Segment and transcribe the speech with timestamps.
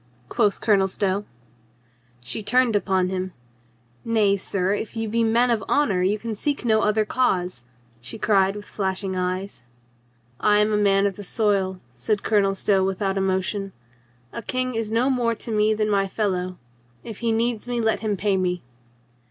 [0.29, 1.25] quoth Colonel Stow.
[2.25, 3.33] She turned upon him.
[4.03, 7.65] "Nay, sir, if you be men of honor you can seek no other cause,"
[7.99, 9.61] she cried with flashing eyes.
[10.39, 13.73] "I am a man of the soil," said Colonel Stow with out emotion.
[14.33, 16.57] "A king is no more to me than my fel low.
[17.03, 18.63] If he needs me, let him pay me."